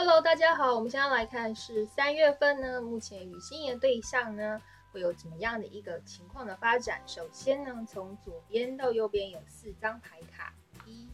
[0.00, 7.02] Hello，大家好，我们现在来看是三月份呢，目前与心仪的对象呢会有怎么样的一个情况的发展？
[7.04, 10.54] 首先呢，从左边到右边有四张牌卡，
[10.86, 11.08] 一、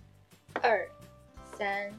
[0.60, 0.86] 二、
[1.56, 1.90] 三、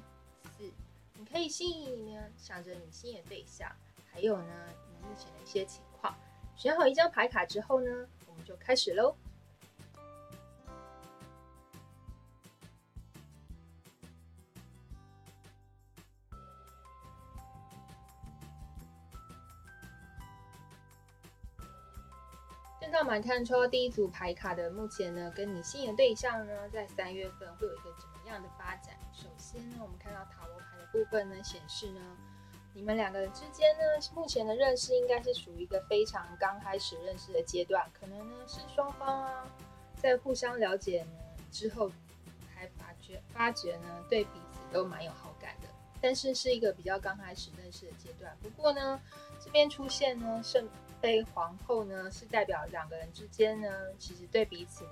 [0.56, 0.72] 四，
[1.16, 3.68] 你可以心仪呢想着你心仪的对象，
[4.14, 4.54] 还有呢
[4.88, 6.16] 你目前的一些情况。
[6.56, 9.16] 选好一张牌卡之后呢，我们就开始喽。
[22.96, 28.96] 现在我们看抽第一组牌卡的，目前呢，跟你心仪对象呢，在三月份会有一个怎么样的发展？
[29.12, 32.00] 首先呢，我们看到塔罗牌的部分呢，显示呢，
[32.74, 33.84] 你们两个人之间呢，
[34.16, 39.46] 目前的认识应该是属于一个非常刚开始认识的阶段，可能呢是双方啊，
[39.98, 41.12] 在互相了解呢
[41.52, 41.90] 之后，
[42.56, 45.35] 才发觉发觉呢，对彼此都蛮有好，
[46.06, 48.32] 但是是一个比较刚开始认识的阶段。
[48.44, 49.02] 不过呢，
[49.44, 50.70] 这边出现呢，圣。
[51.02, 54.92] 杯皇后呢，是代表两个人之间呢，其实对彼此的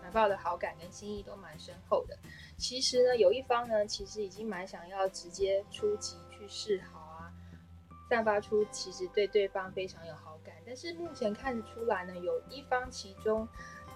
[0.00, 2.16] 怀抱的好感跟心意都蛮深厚的。
[2.56, 7.32] 其实呢，有一方呢，其实已经蛮想要直接出击去示好啊，
[8.08, 10.54] 散发出其实对对方非常有好感。
[10.64, 13.48] 但是目前看得出来呢，有一方其中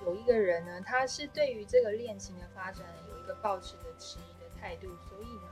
[0.05, 5.51] 有一个人呢，他是对于这个恋情的发展有一个抱持的迟疑的态度，所以呢，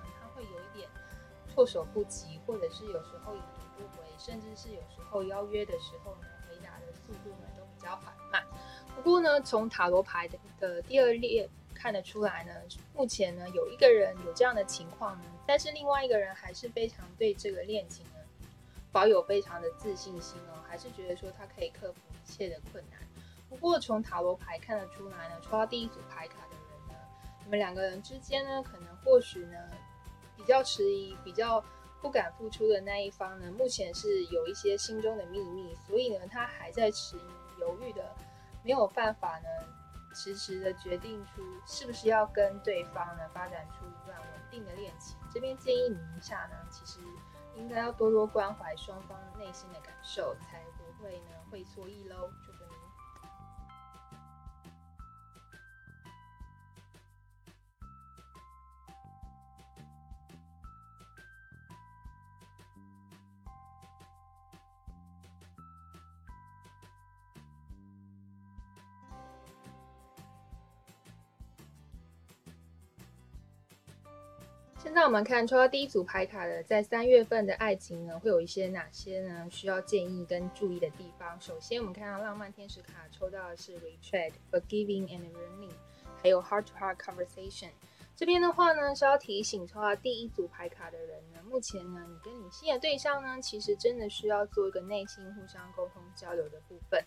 [1.57, 3.67] 措手不及，或者是有时候已读。
[3.77, 8.43] 不回，甚至是有时候邀约的时候呢，回答的速度呢都比较缓慢。
[8.95, 12.53] 不过呢，从塔罗牌的的第二列看得出来呢，
[12.95, 18.21] 目前呢有一个人有这样的情况呢，但是另外一个人还是非常对这个恋情呢
[18.91, 22.99] 保有非常的自信心哦，还是觉得说他可以克服一切的困难。
[23.51, 26.95] 不过从塔罗牌看得出来呢，抽到第一组牌卡的人呢，
[27.45, 29.59] 你们两个人之间呢，可能或许呢
[30.47, 31.63] 比较迟疑，比较。
[32.03, 38.15] 不敢付出的那一方呢，目前是有一些心中的秘密，所以呢，他还在迟疑犹豫的，
[38.63, 39.49] 没有办法呢，
[40.15, 45.17] 迟迟的决定出是不是要跟对方呢发展出一段稳定的恋情。
[45.33, 47.01] 这边建议你一下呢，其实
[47.57, 52.31] 应该要多多关怀双方内心的感受，才不会呢会错意喽。
[74.87, 79.45] 现在我们看抽到第一组牌卡的，在三月份的爱情呢，会有一些哪些呢？
[79.51, 81.37] 需要建议跟注意的地方。
[81.41, 85.73] 首先，我们看到浪漫天使卡抽到的是 retreat, forgiving and running，
[86.23, 87.71] 还有 heart to heart conversation。
[88.15, 97.05] 这边的话呢，是要提醒抽到第一组牌卡的人呢，目前呢，你跟你新的对象呢，其实真的需要做一个内心互相沟通交流的部分，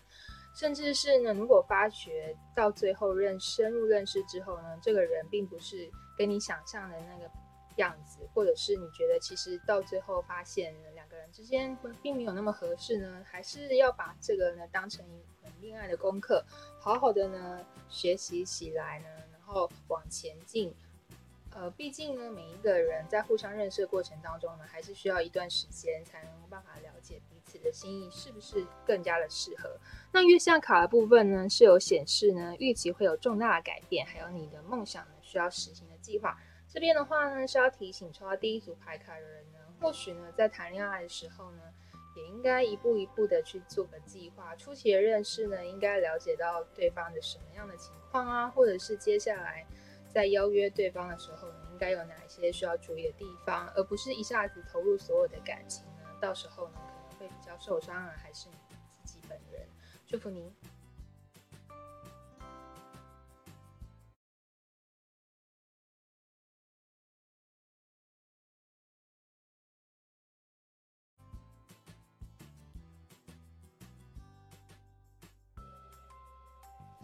[0.54, 7.30] 甚至是呢，如果发觉到最后认深入认识之后呢，这个人并不是跟你想象的那个。
[7.76, 13.24] 样子，或者是你觉得其实到最后发现两个人之间并没有那么合适呢？
[13.24, 16.44] 还是要把这个呢当成一门恋爱的功课，
[16.78, 20.74] 好好的呢学习起来呢，然后往前进。
[21.52, 29.68] 呃，毕竟呢，每一个人在互相认识的过程当中呢，还是需要一段时间才能办法了解彼此的心意是不是更加的适合。
[30.12, 36.38] 那月相卡的部分呢，是有显示呢预期会有重大的改变，还有你的梦想呢需要实行的计划。
[36.72, 41.62] 这边的话呢，是要提醒抽到第一组牌卡的人呢，或许呢，在谈恋爱的时候呢，
[42.14, 44.54] 也应该一步一步的去做个计划。
[44.54, 49.66] 初期的认识呢，应该了解到对方的什么样的情况啊，或者是接下来
[50.08, 58.54] 在邀约对方的时候呢，应该有哪一些需要注意的地方，而不是一下子投入所有的感情呢，到时候呢，可能会比较受伤啊，还是你
[59.02, 59.66] 自己本人。
[60.06, 60.48] 祝福您。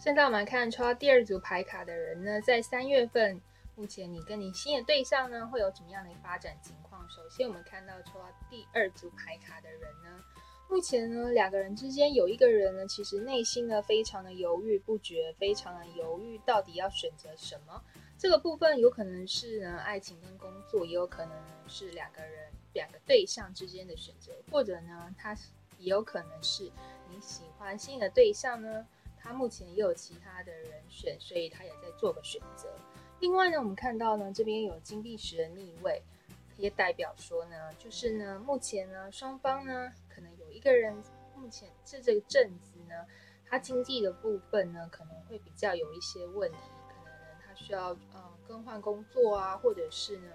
[0.06, 3.40] 现在我们看抽到第二组牌卡的人呢，在三月份，
[3.74, 7.04] 目前你跟你新的对象呢，会有怎么样的一个发展情况？
[7.10, 10.22] 首先，我们看到抽到第二组牌卡的人呢，
[10.70, 17.82] 目前呢，两个人之间有一个人呢，其实内心呢非常的犹豫不决，非常的犹豫，到底要选择什么？
[18.16, 21.36] 这个部分有可能是呢爱情跟工作，也有可能
[21.66, 25.36] 是两个人两个对象之间的选择，或者呢，他
[25.78, 26.70] 也有可能是
[27.10, 28.86] 你喜欢新的对象呢。
[29.26, 32.72] 他目前也有其他的人选，所以他也在做个选择。
[33.18, 36.00] 另外呢，我们看到呢，这边有金币石的逆位，
[36.56, 40.94] 也代表说呢，就是呢，目前呢，双方呢，可能有一个人
[41.34, 42.94] 目前这这个阵子呢，
[43.44, 46.58] 他经济的部分呢，可能会比较有一些问题，
[46.88, 50.30] 可能呢，他需要呃更换工作啊，或者是呢，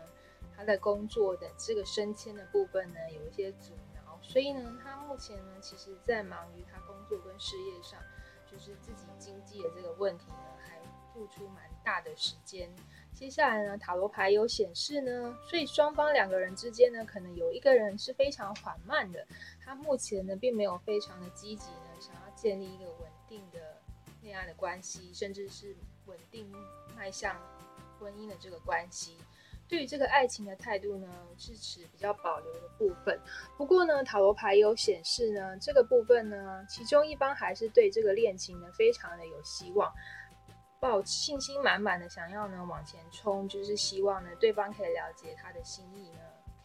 [0.55, 7.99] 他的工作的这个升迁的部分呢，有一些阻挠，所以呢，他目前呢，其实在忙于他工作跟事业上，
[8.51, 10.35] 就是自己经济的这个问题呢，
[10.67, 10.77] 还
[11.13, 12.69] 付出蛮大的时间。
[13.13, 19.25] 接下来呢，塔罗牌有显示呢，所以双方两个人之间呢，可能有一个人是非常缓慢的，
[19.63, 23.77] 他目前呢并没有非常的积极呢，想要建立一个稳定的
[24.21, 25.75] 恋爱的关系，甚至是
[26.05, 26.51] 稳定
[26.95, 27.35] 迈向
[27.99, 29.17] 婚姻的这个关系。
[29.71, 31.07] 对于这个爱情的态度呢，
[31.37, 33.17] 是持比较保留的部分。
[33.55, 39.89] 不过呢，塔罗牌有显示呢，这个部分呢，其中一方还是对这个恋情呢，非常的有希望。
[40.81, 46.19] 抱信心满满的想要呢往前冲，就是希望呢对方可以了解他的心意呢，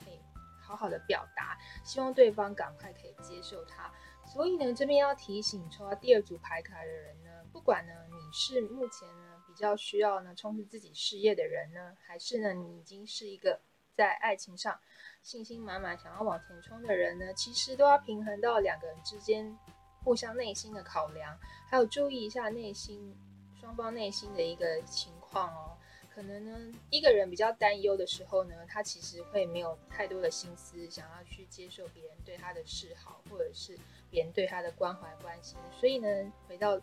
[0.04, 0.18] 可以
[0.60, 3.88] 好好的表达，希望对方赶快可以接受他。
[4.26, 13.60] 所以呢这边要提醒抽到第二组牌卡的人呢，不管呢你是目前呢比较需要呢充实自己事业的人呢，还是呢你已经是一个
[13.94, 14.78] 在爱情上
[15.22, 19.56] 信心满满想要往前冲的人呢，其实都要平衡到两个人之间
[20.02, 21.38] 互相内心的考量，
[21.70, 23.16] 还有注意一下内心。
[23.58, 25.76] 双方内心的一个情况哦，
[26.16, 33.78] 可能呢，一个人比较担忧的时候呢，他其实会没有太多的心思想要去接受别人对他的示好，或者是
[34.10, 35.58] 别人对他的关怀关心。
[35.78, 36.80] 所以呢，回到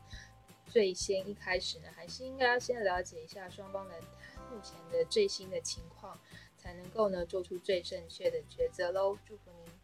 [0.67, 3.99] 最先一开始呢，还是应该要先了解一下双方的
[4.51, 6.15] 目前的最新的情况，
[6.55, 9.17] 才能够呢做出最正确的抉择喽。
[9.25, 9.82] 祝福您。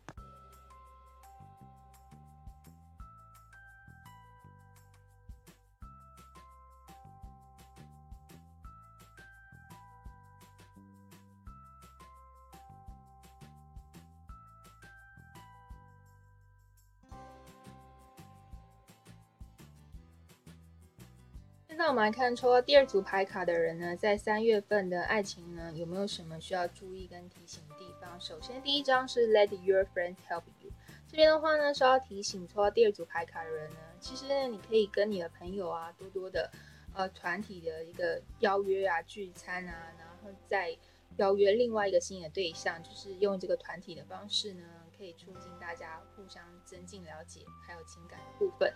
[21.79, 28.19] 那我们来看抽到第二组牌卡的人呢，在三月份的爱情呢，有没有什么需要注意跟提醒的地方？
[28.19, 30.73] 首先，第一张是 Let your friends help you。
[31.07, 36.51] 这边的话呢，是要提醒抽到第二组牌卡的人呢，其实，你可以跟你的朋友啊，多多的
[36.93, 40.77] 呃团体的一个邀约啊、聚餐啊，然后再
[41.15, 44.65] 邀约另外一个新的对象，就是用这个团体的方式呢，
[44.97, 48.69] 可以促进大家互相增进了解，还有情感的部分。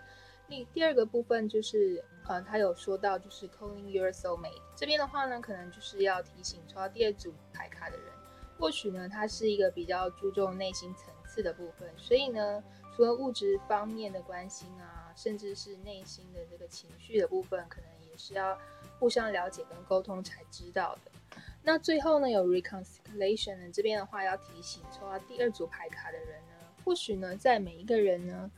[0.46, 8.06] 第第二个部分就是，呃，他有说到就是 calling your soulmate 这边的话呢，可能就是要提醒抽到第二组牌卡的人，
[8.58, 12.62] 或许呢，他是一个比较注重内心层次的部分，所以呢，
[12.94, 18.58] 除了物质方面的关心啊，甚至是内心的这个情绪的部分，可能也是要
[18.98, 21.38] 互相了解跟沟通才知道的。
[21.62, 28.50] 那最后呢，有 reconciliation 呢，这边的话要提醒抽到第二组牌卡的人呢，或许呢，在每一个人呢。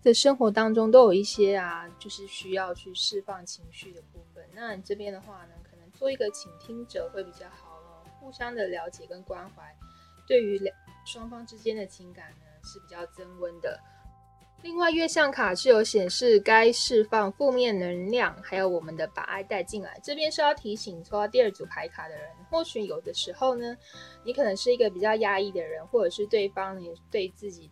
[0.00, 4.42] 在生活当中都有一些啊，就是需要去释放情绪的部分。
[4.54, 9.76] 那你这边的话呢，可能做一个倾听者会比较好哦，互相的了解跟关怀，
[10.26, 13.78] 对于两双方之间的情感呢是比较增温的。
[14.62, 19.98] 另外，月相卡是有显示该释放负面能量，还有我们的把爱带进来。
[20.02, 23.74] 这边是要提醒抽到第二组牌卡的人，或许有的时候呢，
[24.22, 27.68] 你可能是一个比较压抑的人，或者是对方也对自己的